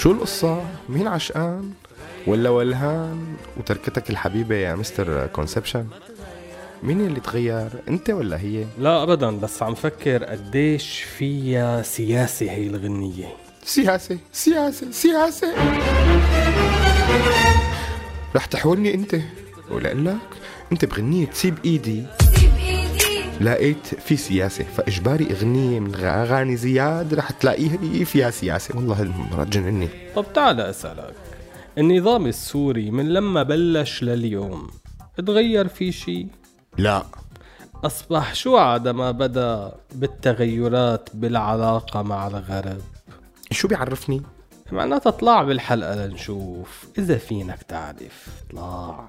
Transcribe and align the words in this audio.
شو 0.00 0.12
القصة؟ 0.12 0.64
مين 0.88 1.08
عشقان؟ 1.08 1.70
ولا 2.26 2.50
ولهان 2.50 3.36
وتركتك 3.56 4.10
الحبيبة 4.10 4.54
يا 4.54 4.74
مستر 4.74 5.26
كونسبشن؟ 5.26 5.86
مين 6.82 7.00
اللي 7.00 7.20
تغير؟ 7.20 7.68
انت 7.88 8.10
ولا 8.10 8.40
هي؟ 8.40 8.64
لا 8.78 9.02
ابدا 9.02 9.30
بس 9.30 9.62
عم 9.62 9.74
فكر 9.74 10.24
قديش 10.24 11.00
فيها 11.18 11.82
سياسة 11.82 12.50
هي 12.50 12.66
الغنية 12.66 13.28
سياسة 13.64 14.18
سياسة 14.32 14.90
سياسة 14.90 15.54
رح 18.36 18.46
تحولني 18.46 18.94
انت 18.94 19.16
ولقلك 19.70 20.16
انت 20.72 20.84
بغنية 20.84 21.26
تسيب 21.26 21.54
إيدي 21.64 22.04
لقيت 23.40 23.86
في 23.86 24.16
سياسة 24.16 24.64
فإجباري 24.64 25.32
أغنية 25.32 25.80
من 25.80 25.94
أغاني 25.94 26.56
زياد 26.56 27.14
رح 27.14 27.30
تلاقيها 27.30 28.04
فيها 28.04 28.30
سياسة 28.30 28.76
والله 28.76 29.02
المرة 29.02 29.44
جنني 29.44 29.88
طب 30.16 30.26
تعال 30.34 30.60
أسألك 30.60 31.14
النظام 31.78 32.26
السوري 32.26 32.90
من 32.90 33.12
لما 33.12 33.42
بلش 33.42 34.02
لليوم 34.02 34.70
تغير 35.26 35.68
في 35.68 35.92
شيء؟ 35.92 36.26
لا 36.78 37.02
أصبح 37.84 38.34
شو 38.34 38.56
عادما 38.56 39.10
بدأ 39.10 39.72
بالتغيرات 39.94 41.08
بالعلاقة 41.14 42.02
مع 42.02 42.26
الغرب؟ 42.26 42.80
شو 43.50 43.68
بيعرفني؟ 43.68 44.22
معناتها 44.72 45.10
اطلع 45.10 45.42
بالحلقة 45.42 46.06
لنشوف 46.06 46.88
إذا 46.98 47.18
فينك 47.18 47.62
تعرف 47.62 48.28
اطلع 48.48 49.08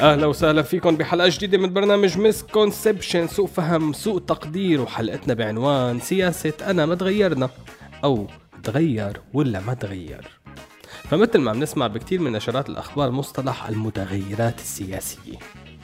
أهلا 0.00 0.26
وسهلا 0.26 0.62
فيكم 0.62 0.96
بحلقة 0.96 1.28
جديدة 1.28 1.58
من 1.58 1.72
برنامج 1.72 2.18
misconception 2.18 3.26
سوء 3.26 3.46
فهم 3.46 3.92
سوء 3.92 4.20
تقدير 4.20 4.80
وحلقتنا 4.80 5.34
بعنوان 5.34 6.00
سياسة 6.00 6.52
أنا 6.62 6.86
ما 6.86 6.94
تغيرنا. 6.94 7.50
أو 8.04 8.26
تغير 8.62 9.20
ولا 9.34 9.60
ما 9.60 9.74
تغير. 9.74 10.28
فمثل 11.10 11.38
ما 11.38 11.52
بنسمع 11.52 11.86
بكثير 11.86 12.20
من 12.20 12.32
نشرات 12.32 12.68
الأخبار 12.68 13.10
مصطلح 13.10 13.68
المتغيرات 13.68 14.58
السياسية. 14.60 15.38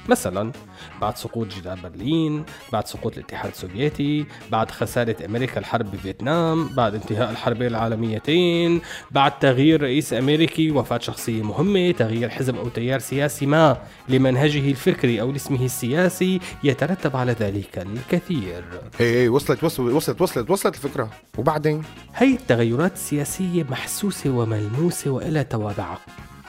مثلا 0.09 0.53
بعد 1.00 1.16
سقوط 1.16 1.47
جدار 1.54 1.78
برلين 1.82 2.44
بعد 2.72 2.87
سقوط 2.87 3.16
الاتحاد 3.19 3.50
السوفيتي 3.50 4.26
بعد 4.50 4.70
خسارة 4.70 5.16
أمريكا 5.25 5.60
الحرب 5.60 5.91
بفيتنام 5.91 6.69
بعد 6.69 6.94
انتهاء 6.94 7.31
الحربين 7.31 7.66
العالميتين 7.66 8.81
بعد 9.10 9.38
تغيير 9.38 9.82
رئيس 9.82 10.12
أمريكي 10.12 10.70
وفاة 10.70 10.98
شخصية 10.98 11.42
مهمة 11.42 11.91
تغيير 11.91 12.28
حزب 12.28 12.56
أو 12.56 12.69
تيار 12.69 12.98
سياسي 12.98 13.47
ما 13.47 13.76
لمنهجه 14.09 14.70
الفكري 14.70 15.20
أو 15.20 15.32
لاسمه 15.32 15.65
السياسي 15.65 16.41
يترتب 16.65 17.16
على 17.16 17.32
ذلك 17.32 17.78
الكثير. 17.78 18.65
إيه 19.00 19.15
إيه 19.15 19.28
وصلت 19.28 19.65
وصلت 19.65 19.92
وصلت 19.92 20.21
وصلت 20.21 20.50
وصلت 20.50 20.75
الفكرة. 20.75 21.10
وبعدين؟ 21.38 21.82
هي 22.15 22.34
التغيرات 22.34 22.92
السياسية 22.92 23.62
محسوسة 23.71 24.31
وملموسة 24.31 25.10
وإلها 25.10 25.42
توابعها 25.42 25.98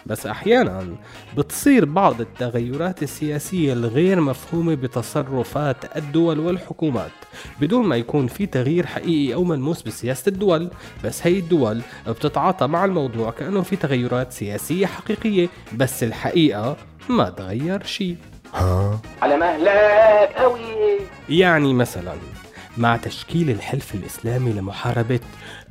بس 0.05 0.25
أحيانا 0.25 0.95
بتصير 1.37 1.85
بعض 1.85 2.21
التغيرات 2.21 3.03
السياسية 3.03 3.73
الغير 3.73 4.21
مفهومة 4.21 4.75
بتصرفات 4.75 5.97
الدول 5.97 6.39
والحكومات 6.39 7.11
بدون 7.61 7.85
ما 7.85 7.95
يكون 7.95 8.27
في 8.27 8.45
تغيير 8.45 8.85
حقيقي 8.85 9.33
أو 9.33 9.43
ملموس 9.43 9.81
بسياسة 9.81 10.29
الدول. 10.29 10.69
بس 11.03 11.27
هي 11.27 11.39
الدول 11.39 11.81
بتتعاطى 12.07 12.67
مع 12.67 12.85
الموضوع 12.85 13.31
كأنه 13.31 13.61
في 13.61 13.75
تغيرات 13.75 14.31
سياسية 14.31 14.85
حقيقية 14.85 15.49
بس 15.73 16.03
الحقيقة 16.03 16.77
ما 17.09 17.29
تغير 17.29 17.83
شيء. 17.83 18.15
ها؟ 18.53 18.99
على 19.21 19.37
مهلك 19.37 20.35
قوي. 20.35 20.99
يعني 21.29 21.73
مثلا 21.73 22.13
مع 22.77 22.97
تشكيل 22.97 23.49
الحلف 23.49 23.95
الإسلامي 23.95 24.53
لمحاربة 24.53 25.19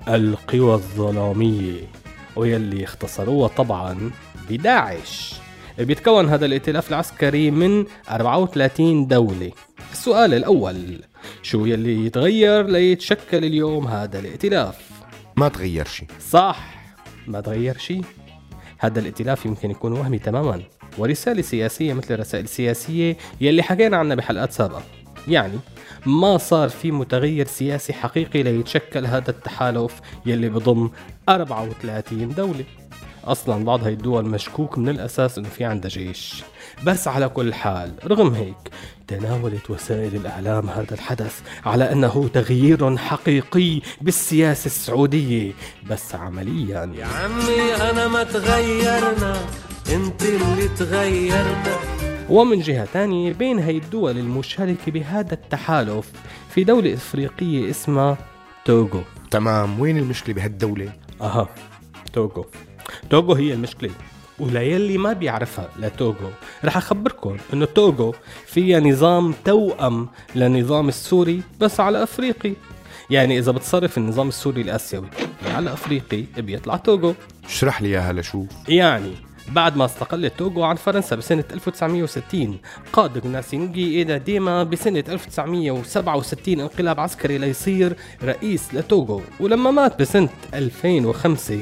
القوى 0.09 0.75
الظلامية. 0.75 2.03
ويلي 2.37 2.84
اختصروها 2.84 3.49
طبعا 3.49 4.11
بداعش. 4.50 5.34
بيتكون 5.78 6.28
هذا 6.28 6.47
الائتلاف 6.47 6.89
العسكري 6.89 7.50
من 7.50 7.84
34 8.11 9.06
دولة. 9.06 9.53
السؤال 9.93 10.34
الأول 10.34 11.05
شو 11.43 11.67
يلي 11.67 12.06
يتغير 12.06 12.67
ليتشكل 12.67 13.45
اليوم 13.45 13.87
هذا 13.87 14.19
الائتلاف 14.19 14.91
ما 15.37 15.49
تغير 15.49 15.87
شيء 15.87 16.09
صح 16.31 16.75
ما 17.27 17.41
تغير 17.41 17.78
شيء 17.78 18.05
هذا 18.78 19.01
الائتلاف 19.01 19.47
يمكن 19.47 19.71
يكون 19.71 19.93
وهمي 19.93 20.19
تماما. 20.19 20.62
ورسالة 20.99 21.43
سياسية 21.43 21.93
مثل 21.93 22.15
الرسائل 22.15 22.45
السياسية 22.45 23.16
يلي 23.41 23.62
حكينا 23.62 23.97
عنها 23.97 24.16
بحلقات 24.16 24.53
سابقة. 24.53 24.83
يعني 25.29 25.59
ما 26.07 26.39
صار 26.39 26.69
في 26.69 26.93
متغير 26.93 27.47
سياسي 27.47 27.93
حقيقي 27.93 28.43
ليتشكل 28.43 29.07
هذا 29.07 29.31
التحالف 29.31 30.01
يلي 30.27 30.49
بضم 30.49 30.91
34 31.29 32.29
دولة. 32.29 32.65
أصلا 33.25 33.65
بعض 33.65 33.84
هاي 33.84 33.93
الدول 33.93 34.25
مشكوك 34.25 34.79
من 34.79 34.89
الأساس 34.89 35.39
إنه 35.39 35.49
في 35.49 35.65
عندها 35.65 35.89
جيش. 35.89 36.45
بس 36.84 37.09
على 37.09 37.29
كل 37.29 37.55
حال 37.55 37.93
رغم 38.07 38.34
هيك 38.34 38.71
تناولت 39.07 39.71
وسائل 39.71 40.17
الإعلام 40.17 40.69
هذا 40.69 40.95
الحدث 40.95 41.41
على 41.67 41.93
أنه 41.93 42.29
تغيير 42.34 42.97
حقيقي 42.97 43.81
بالسياسة 44.01 44.67
السعودية. 44.67 45.53
بس 45.91 46.15
عمليا. 46.15 46.93
يا 46.95 47.07
عمي 47.07 47.91
أنا 47.91 48.09
ما 48.09 48.23
تغيرنا 48.25 49.37
أنت 49.93 50.23
اللي 50.23 50.69
تغيرنا. 50.69 51.94
ومن 52.29 52.61
جهة 52.61 52.89
تانية 52.93 53.33
بين 53.33 53.59
هاي 53.59 53.77
الدول 53.77 54.19
المشاركة 54.19 54.93
بهذا 54.93 55.35
التحالف 55.35 56.12
في 56.51 56.65
دولة 56.65 56.95
إفريقية 56.95 57.71
اسمها 57.71 58.19
توغو. 58.65 59.03
تمام 59.31 59.81
وين 59.81 59.99
المشكلة 59.99 60.34
بهالدولة؟ 60.34 60.93
أها 61.21 61.49
توغو. 62.13 62.47
توغو 63.11 63.34
هي 63.34 63.53
المشكلة 63.53 63.91
وللي 64.39 64.99
ما 64.99 65.13
بيعرفها 65.13 65.69
لتوغو. 65.79 66.31
رح 66.65 66.77
أخبركم 66.77 67.37
إنه 67.53 67.65
توغو 67.65 68.15
فيها 68.47 68.81
نظام 68.81 69.34
توأم 69.45 70.09
للنظام 70.37 70.89
السوري 70.89 71.43
بس 71.60 71.81
على 71.81 72.03
أفريقي. 72.03 72.53
يعني 73.10 73.39
إذا 73.39 73.53
بتصرف 73.53 73.98
النظام 73.98 74.28
السوري 74.28 74.60
الآسيوي 74.60 75.09
على 75.47 75.72
أفريقي 75.72 76.25
بيطلع 76.37 76.77
توغو. 76.77 77.15
اشرح 77.45 77.83
لي 77.83 77.89
إياها 77.89 78.13
لشوف 78.13 78.48
يعني 78.69 79.13
بعد 79.49 79.77
ما 79.77 79.85
استقلت 79.85 80.33
توغو 80.39 80.63
عن 80.63 80.77
فرنسا 80.77 81.17
بسنة 81.17 81.45
1960 81.53 82.59
قاد 82.93 83.27
ناسينجي 83.27 83.97
إيدا 83.99 84.17
ديما 84.17 84.63
بسنة 84.63 85.05
1967 85.09 86.61
انقلاب 86.61 87.01
عسكري 87.01 87.39
ليصير 87.39 87.97
رئيس 88.25 88.75
لتوغو 88.75 89.23
ولما 89.41 89.71
مات 89.71 90.01
بسنة 90.01 90.29
2005 90.55 91.61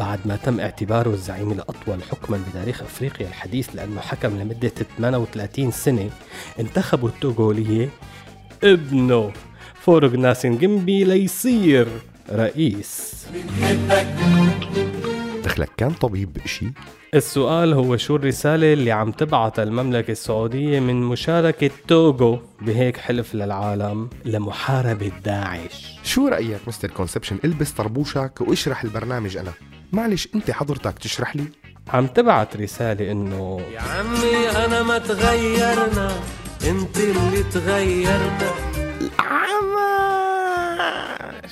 بعد 0.00 0.18
ما 0.24 0.36
تم 0.36 0.60
اعتباره 0.60 1.10
الزعيم 1.10 1.52
الأطول 1.52 2.02
حكما 2.10 2.40
بتاريخ 2.50 2.82
أفريقيا 2.82 3.28
الحديث 3.28 3.68
لأنه 3.74 4.00
حكم 4.00 4.38
لمدة 4.38 4.72
38 4.98 5.70
سنة 5.70 6.10
انتخبوا 6.60 7.08
التوغولية 7.08 7.88
ابنه 8.64 9.32
فور 9.74 10.16
غناسينغبي 10.16 11.04
ليصير 11.04 11.88
رئيس. 12.32 13.26
دخلك 15.60 15.74
كان 15.76 15.90
طبيب 15.90 16.38
شي 16.46 16.70
السؤال 17.14 17.72
هو 17.72 17.96
شو 17.96 18.16
الرسالة 18.16 18.72
اللي 18.72 18.92
عم 18.92 19.12
تبعث 19.12 19.58
المملكة 19.58 20.10
السعودية 20.10 20.80
من 20.80 21.02
مشاركة 21.02 21.70
توغو 21.88 22.38
بهيك 22.60 22.96
حلف 22.96 23.34
للعالم؟ 23.34 24.10
لمحاربة 24.24 25.12
داعش. 25.24 25.98
شو 26.04 26.28
رأيك 26.28 26.60
Mister 26.66 26.90
Conception 26.90 27.38
إلبس 27.44 27.70
طربوشك 27.70 28.40
واشرح 28.40 28.84
البرنامج 28.84 29.36
أنا؟ 29.36 29.52
معلش 29.92 30.28
أنت 30.34 30.50
حضرتك 30.50 30.98
تشرح 30.98 31.36
لي؟ 31.36 31.44
عم 31.88 32.06
تبعت 32.06 32.56
رسالة 32.56 33.12
إنه 33.12 33.60
يا 33.72 33.80
عمي 33.80 34.64
أنا 34.64 34.82
ما 34.82 34.98
تغيرنا. 34.98 36.10
أنت 36.68 36.96
اللي 36.96 37.42
تغيرنا. 37.42 38.50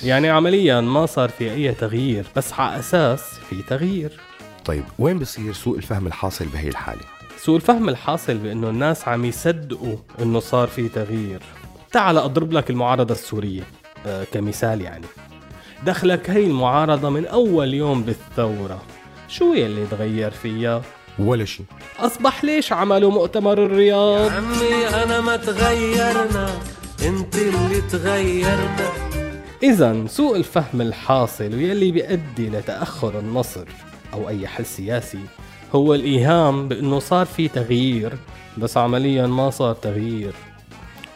يعني 0.03 0.29
عمليا 0.29 0.81
ما 0.81 1.05
صار 1.05 1.29
في 1.29 1.51
أي 1.51 1.71
تغيير 1.71 2.25
بس 2.35 2.53
على 2.53 2.79
أساس 2.79 3.21
في 3.49 3.61
تغيير. 3.61 4.19
طيب 4.65 4.83
وين 4.99 5.19
بصير 5.19 5.53
سوء 5.53 5.77
الفهم 5.77 6.07
الحاصل 6.07 6.45
بهي 6.45 6.67
الحالة؟ 6.67 7.01
سوء 7.37 7.55
الفهم 7.55 7.89
الحاصل 7.89 8.37
بأنه 8.37 8.69
الناس 8.69 9.07
عم 9.07 9.25
يصدقوا 9.25 9.95
إنه 10.21 10.39
صار 10.39 10.67
في 10.67 10.89
تغيير. 10.89 11.41
تعال 11.91 12.17
أضرب 12.17 12.53
لك 12.53 12.69
المعارضة 12.69 13.13
السورية 13.13 13.63
آه 14.05 14.23
كمثال 14.33 14.81
يعني. 14.81 15.05
دخلك 15.85 16.29
هي 16.29 16.43
المعارضة 16.43 17.09
من 17.09 17.25
أول 17.25 17.73
يوم 17.73 18.03
بالثورة. 18.03 18.81
شو 19.27 19.53
يلي 19.53 19.85
تغير 19.85 20.31
فيها؟ 20.31 20.81
ولا 21.19 21.45
شيء 21.45 21.65
أصبح 21.99 22.43
ليش 22.43 22.73
عملوا 22.73 23.11
مؤتمر 23.11 23.65
الرياض؟ 23.65 24.31
عمي 24.31 24.87
أنا 25.03 25.21
ما 25.21 25.37
تغيرنا. 25.37 26.49
أنت 27.05 27.35
اللي 27.35 27.81
تغيرنا. 27.81 29.08
إذا 29.63 30.07
سوء 30.07 30.37
الفهم 30.37 30.81
الحاصل 30.81 31.55
ويلي 31.55 31.91
بيؤدي 31.91 32.49
لتأخر 32.49 33.19
النصر 33.19 33.65
أو 34.13 34.29
أي 34.29 34.47
حل 34.47 34.65
سياسي 34.65 35.19
هو 35.75 35.95
الإيهام 35.95 36.67
بأنه 36.67 36.99
صار 36.99 37.25
في 37.25 37.47
تغيير 37.47 38.17
بس 38.57 38.77
عمليا 38.77 39.27
ما 39.27 39.49
صار 39.49 39.73
تغيير. 39.75 40.33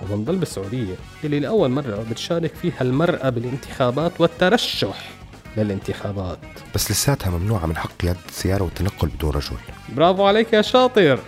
وبنضل 0.01 0.35
بالسعودية 0.35 0.95
اللي 1.23 1.39
لأول 1.39 1.69
مرة 1.69 2.05
بتشارك 2.11 2.55
فيها 2.55 2.81
المرأة 2.81 3.29
بالانتخابات 3.29 4.21
والترشح 4.21 5.09
للانتخابات. 5.57 6.39
بس 6.75 6.91
لساتها 6.91 7.29
ممنوعة 7.29 7.65
من 7.65 7.77
حق 7.77 7.91
قيادة 8.01 8.19
السيارة 8.29 8.63
والتنقل 8.63 9.07
بدون 9.07 9.31
رجل. 9.31 9.57
برافو 9.95 10.25
عليك 10.25 10.53
يا 10.53 10.61
شاطر. 10.61 11.19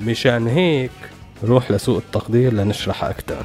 مشان 0.00 0.46
هيك 0.46 0.90
روح 1.44 1.70
لسوق 1.70 1.96
التقدير 1.96 2.52
لنشرح 2.52 3.04
أكثر 3.04 3.44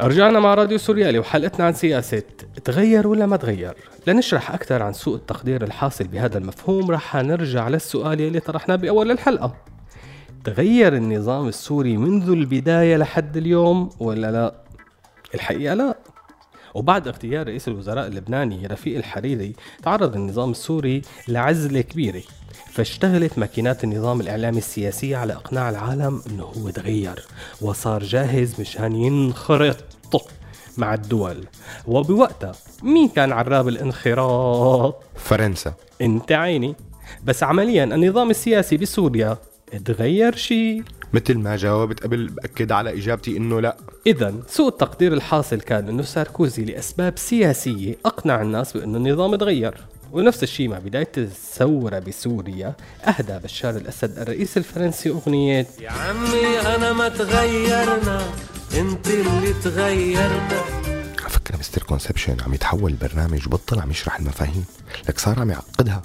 رجعنا 0.00 0.40
مع 0.40 0.54
راديو 0.54 0.78
سوريالي 0.78 1.18
وحلقتنا 1.18 1.66
عن 1.66 1.72
سياسة 1.72 2.22
تغير 2.64 3.06
ولا 3.08 3.26
ما 3.26 3.36
تغير. 3.36 3.74
لنشرح 4.06 4.50
أكثر 4.50 4.82
عن 4.82 4.92
سوء 4.92 5.16
التقدير 5.16 5.64
الحاصل 5.64 6.04
بهذا 6.04 6.38
المفهوم 6.38 6.90
رح 6.90 7.16
نرجع 7.16 7.68
للسؤال 7.68 8.20
يلي 8.20 8.40
طرحناه 8.40 8.76
بأول 8.76 9.10
الحلقة. 9.10 9.54
تغير 10.44 10.96
النظام 10.96 11.48
السوري 11.48 11.96
منذ 11.96 12.30
البداية 12.30 12.96
لحد 12.96 13.36
اليوم 13.36 13.90
ولا 14.00 14.32
لا؟ 14.32 14.54
الحقيقة 15.34 15.74
لا. 15.74 15.96
وبعد 16.76 17.08
اغتيال 17.08 17.46
رئيس 17.46 17.68
الوزراء 17.68 18.06
اللبناني 18.06 18.66
رفيق 18.66 18.96
الحريري 18.96 19.52
تعرض 19.82 20.16
النظام 20.16 20.50
السوري 20.50 21.02
لعزلة 21.28 21.80
كبيرة 21.80 22.22
فاشتغلت 22.72 23.38
ماكينات 23.38 23.84
النظام 23.84 24.20
الإعلامي 24.20 24.58
السياسي 24.58 25.14
على 25.14 25.32
إقناع 25.32 25.70
العالم 25.70 26.22
أنه 26.30 26.44
هو 26.44 26.70
تغير 26.70 27.24
وصار 27.60 28.02
جاهز 28.02 28.60
مشان 28.60 28.96
ينخرط 28.96 29.76
مع 30.76 30.94
الدول. 30.94 31.46
وبوقتها 31.86 32.52
مين 32.82 33.08
كان 33.08 33.32
عراب 33.32 33.68
الانخراط؟ 33.68 35.02
فرنسا. 35.16 35.74
انت 36.00 36.32
عيني. 36.32 36.74
بس 37.24 37.42
عمليا 37.42 37.84
النظام 37.84 38.30
السياسي 38.30 38.76
بسوريا 38.76 39.38
تغير 39.84 40.36
شيء. 40.36 40.82
مثل 41.12 41.38
ما 41.38 41.56
جاوبت 41.56 42.02
قبل 42.02 42.28
بأكد 42.28 42.72
على 42.72 42.98
إجابتي 42.98 43.36
إنه 43.36 43.60
لا. 43.60 43.76
إذا 44.06 44.34
سوء 44.48 44.68
التقدير 44.68 45.12
الحاصل 45.12 45.60
كان 45.60 45.88
أنه 45.88 46.02
ساركوزي 46.02 46.64
لأسباب 46.64 47.18
سياسية 47.18 47.96
أقنع 48.04 48.42
الناس 48.42 48.72
بأنه 48.76 48.98
النظام 48.98 49.36
تغير 49.36 49.74
ونفس 50.12 50.42
الشيء 50.42 50.68
مع 50.68 50.78
بداية 50.78 51.12
الثورة 51.18 51.98
بسوريا 51.98 52.74
أهدى 53.04 53.38
بشار 53.44 53.76
الأسد 53.76 54.18
الرئيس 54.18 54.56
الفرنسي 54.56 55.10
أغنية 55.10 55.66
يا 55.80 55.90
عمي 55.90 56.60
أنا 56.76 56.92
ما 56.92 57.08
تغيرنا. 57.08 58.32
أنت 58.74 59.08
اللي 59.08 59.52
تغيرنا. 59.52 60.60
على 61.20 61.30
فكرة 61.30 61.56
مستر 61.56 61.82
كونسبشن 61.82 62.36
عم 62.40 62.54
يتحول 62.54 62.90
البرنامج 62.90 63.46
وبطل 63.46 63.80
عم 63.80 63.90
يشرح 63.90 64.18
المفاهيم. 64.18 64.64
لك 65.08 65.18
صار 65.18 65.40
عم 65.40 65.50
يعقدها. 65.50 66.02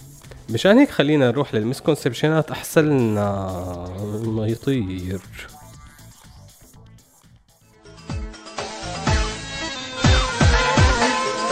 مشان 0.50 0.78
هيك 0.78 0.92
خلينا 0.92 1.28
نروح 1.28 1.54
للمسكونسبشنات 1.54 2.52
لنا 2.82 3.26
ما 4.26 4.48
يطير. 4.48 5.22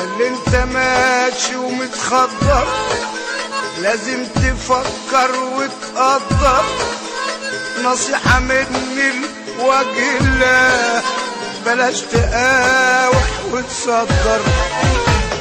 اللي 0.03 0.27
انت 0.27 0.55
ماشي 0.55 1.55
ومتخضر 1.55 2.67
لازم 3.81 4.23
تفكر 4.25 5.31
وتقدر. 5.57 6.63
نصيحة 7.85 8.39
مني 8.39 9.11
لوجه 9.57 10.17
الله 10.21 11.03
بلاش 11.65 12.01
تقاوح 12.01 13.29
وتصدر. 13.51 14.41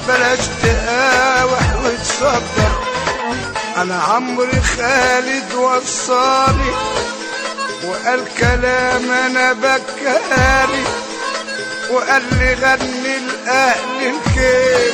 بلاش 0.08 0.38
تقاوح 0.62 1.76
وتصدر. 1.84 2.77
أنا 3.82 3.96
عمري 4.02 4.60
خالد 4.60 5.54
وصاني 5.54 6.70
وقال 7.84 8.24
كلام 8.38 9.10
أنا 9.10 9.52
بكاني 9.52 10.84
وقال 11.90 12.22
لي 12.38 12.54
غني 12.54 13.18
لأهل 13.18 14.14
الخير 14.14 14.92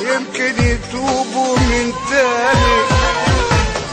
يمكن 0.00 0.64
يتوبوا 0.64 1.58
من 1.58 1.92
تاني. 2.10 2.82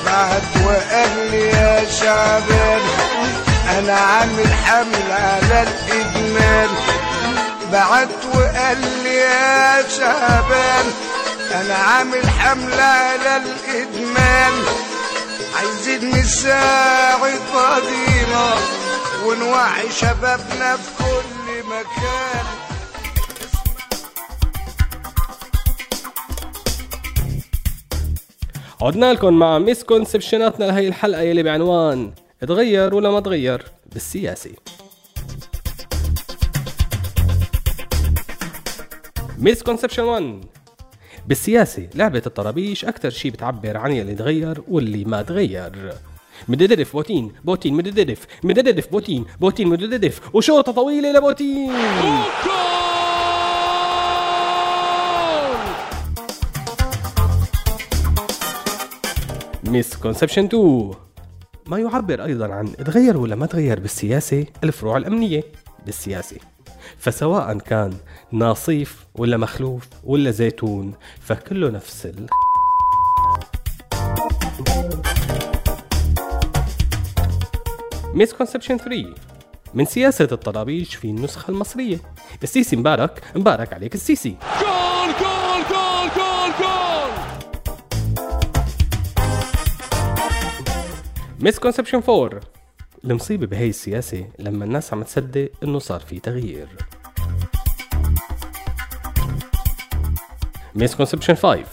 بعد 0.05 0.43
وقال 0.65 1.31
لي 1.31 1.47
يا 1.47 1.85
شعبان 1.99 2.81
أنا 3.77 3.93
عامل 3.93 4.53
حمل 4.65 5.11
على 5.11 5.67
الإدمان. 5.67 6.69
بعت 7.71 8.25
وقال 8.33 8.77
لي 9.03 9.15
يا 9.15 9.83
شعبان 9.97 10.85
أنا 11.53 11.73
عامل 11.73 12.27
حمل 12.27 12.79
على 12.79 13.37
الادمان 13.37 14.53
نساعد 16.03 17.39
بعضينا 17.53 18.53
ونوعي 19.25 19.91
شبابنا 19.91 20.77
في 20.77 21.03
كل 21.03 21.63
مكان. 21.67 22.45
عدنا 28.81 29.13
لكم 29.13 29.33
مع 29.33 29.59
misconception 29.59 30.51
اتنا 30.51 30.65
لهي 30.65 30.87
الحلقة 30.87 31.21
يلي 31.21 31.43
بعنوان 31.43 32.13
تغير 32.47 32.95
ولا 32.95 33.09
ما 33.09 33.19
تغير 33.19 33.65
بالسياسة. 33.93 34.55
misconception 39.37 40.03
1 40.03 40.43
بالسياسة 41.27 41.87
لعبة 41.95 42.21
الطرابيش 42.25 42.85
أكثر 42.85 43.09
شي 43.09 43.29
بتعبر 43.29 43.77
عن 43.77 43.91
يلي 43.91 44.15
تغير 44.15 44.63
واللي 44.67 45.05
ما 45.05 45.21
تغير. 45.21 45.93
ميدفيديف 46.47 46.93
بوتين 46.93 47.31
بوتين 47.43 47.73
ميدفيديف 47.73 48.27
ميدفيديف 48.43 48.91
بوتين 48.91 49.25
بوتين 49.41 49.67
ميدفيديف 49.67 50.35
وشوطة 50.35 50.71
طويلة 50.71 51.11
لبوتين. 51.11 51.71
misconception 59.63 60.45
2 60.45 60.91
ما 61.67 61.79
يعبر 61.79 62.25
أيضا 62.25 62.47
عن 62.53 62.75
تغير 62.75 63.17
ولا 63.17 63.35
ما 63.35 63.45
تغير 63.45 63.79
بالسياسة 63.79 64.45
الفروع 64.63 64.97
الأمنية. 64.97 65.43
بالسياسة. 65.85 66.37
فسواء 66.97 67.57
كان 67.57 67.93
ناصيف 68.31 69.05
ولا 69.15 69.37
مخلوف 69.37 69.87
ولا 70.03 70.31
زيتون 70.31 70.93
فكله 71.19 71.69
نفس 71.69 72.05
ال 72.05 72.27
misconception 78.13 78.77
3 78.77 79.15
من 79.73 79.85
سياسة 79.85 80.27
الطرابيش 80.31 80.85
في 80.85 81.05
النسخة 81.05 81.51
المصرية. 81.51 81.97
السيسي 82.43 82.75
مبارك 82.75 83.23
مبارك 83.35 83.73
عليك 83.73 83.95
السيسي. 83.95 84.37
جول 84.61 85.13
جول 85.19 85.63
جول 85.69 86.09
جول 86.15 86.51
جول. 86.59 87.11
misconception 91.39 92.01
4 92.09 92.39
المصيبة 93.05 93.47
بهي 93.47 93.69
السياسة 93.69 94.27
لما 94.39 94.65
الناس 94.65 94.93
عم 94.93 95.03
تصدق 95.03 95.51
إنه 95.63 95.79
صار 95.79 95.99
في 95.99 96.19
تغيير. 96.19 96.67
misconception 100.75 101.35
5 101.35 101.63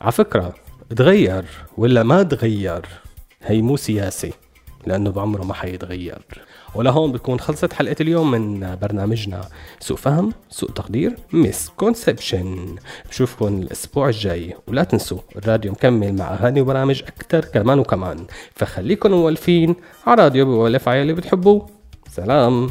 على 0.00 0.12
فكرة 0.12 0.54
تغير 0.96 1.44
ولا 1.76 2.02
ما 2.02 2.22
تغير 2.22 2.86
هي 3.42 3.62
مو 3.62 3.76
سياسة 3.76 4.32
لأنه 4.86 5.10
بعمره 5.10 5.42
ما 5.44 5.54
حيتغير. 5.54 6.22
ولهون 6.74 7.12
بتكون 7.12 7.40
خلصت 7.40 7.72
حلقة 7.72 7.96
اليوم 8.00 8.30
من 8.30 8.76
برنامجنا. 8.82 9.48
سوء 9.80 9.96
فهم 9.96 10.32
سوء 10.50 10.70
تقدير 10.70 11.16
misconception 11.32 12.76
بشوفكم 13.10 13.46
الأسبوع 13.62 14.08
الجاي. 14.08 14.54
ولا 14.68 14.84
تنسوا 14.84 15.18
الراديو 15.36 15.72
مكمل 15.72 16.12
مع 16.14 16.34
أغاني 16.34 16.60
وبرامج 16.60 17.02
أكتر 17.02 17.44
كمان 17.44 17.78
وكمان. 17.78 18.26
فخليكم 18.54 19.10
مولفين 19.10 19.76
على 20.06 20.22
راديو 20.22 20.44
بولف 20.44 20.88
عيال 20.88 21.02
اللي 21.02 21.12
بتحبوه. 21.12 21.66
سلام. 22.10 22.70